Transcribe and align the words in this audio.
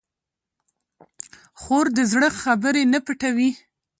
خور 1.61 1.85
د 1.97 1.99
زړه 2.11 2.29
خبرې 2.41 2.83
نه 2.93 2.99
پټوي. 3.05 3.49